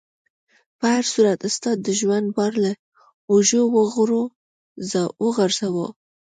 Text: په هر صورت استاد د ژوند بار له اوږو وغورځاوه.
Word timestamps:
په 0.77 0.85
هر 0.95 1.05
صورت 1.13 1.39
استاد 1.49 1.77
د 1.83 1.87
ژوند 1.99 2.27
بار 2.35 2.53
له 2.63 2.71
اوږو 3.31 3.63
وغورځاوه. 3.75 5.87